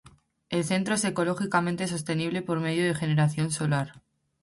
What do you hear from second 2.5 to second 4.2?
medio de generación solar.